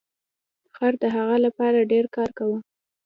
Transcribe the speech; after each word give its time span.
خر 0.75 0.93
د 1.01 1.05
هغه 1.15 1.37
لپاره 1.45 1.87
ډیر 1.91 2.05
کار 2.15 2.29
کاوه. 2.37 2.59